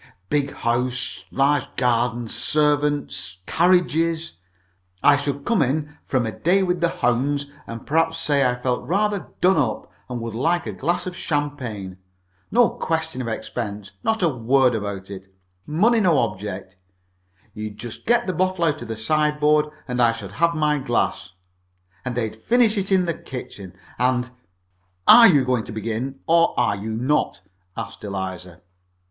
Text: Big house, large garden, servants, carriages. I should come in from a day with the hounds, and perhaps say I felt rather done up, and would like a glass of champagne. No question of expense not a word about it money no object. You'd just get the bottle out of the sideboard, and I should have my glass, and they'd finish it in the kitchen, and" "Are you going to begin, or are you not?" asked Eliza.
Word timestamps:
Big 0.29 0.51
house, 0.53 1.25
large 1.29 1.67
garden, 1.75 2.27
servants, 2.27 3.37
carriages. 3.45 4.33
I 5.03 5.15
should 5.15 5.45
come 5.45 5.61
in 5.61 5.95
from 6.07 6.25
a 6.25 6.31
day 6.31 6.63
with 6.63 6.81
the 6.81 6.89
hounds, 6.89 7.45
and 7.67 7.85
perhaps 7.85 8.17
say 8.17 8.43
I 8.43 8.59
felt 8.59 8.83
rather 8.87 9.27
done 9.41 9.57
up, 9.57 9.91
and 10.09 10.19
would 10.19 10.33
like 10.33 10.65
a 10.65 10.73
glass 10.73 11.05
of 11.05 11.15
champagne. 11.15 11.97
No 12.49 12.71
question 12.71 13.21
of 13.21 13.27
expense 13.27 13.91
not 14.03 14.23
a 14.23 14.27
word 14.29 14.73
about 14.73 15.11
it 15.11 15.31
money 15.67 15.99
no 15.99 16.17
object. 16.17 16.77
You'd 17.53 17.77
just 17.77 18.07
get 18.07 18.25
the 18.25 18.33
bottle 18.33 18.63
out 18.63 18.81
of 18.81 18.87
the 18.87 18.97
sideboard, 18.97 19.67
and 19.87 20.01
I 20.01 20.13
should 20.13 20.31
have 20.31 20.55
my 20.55 20.79
glass, 20.79 21.33
and 22.03 22.15
they'd 22.15 22.37
finish 22.41 22.75
it 22.75 22.91
in 22.91 23.05
the 23.05 23.13
kitchen, 23.13 23.73
and" 23.99 24.31
"Are 25.21 25.27
you 25.27 25.45
going 25.45 25.63
to 25.65 25.71
begin, 25.71 26.21
or 26.25 26.59
are 26.59 26.75
you 26.75 26.89
not?" 26.89 27.41
asked 27.77 28.03
Eliza. 28.03 28.61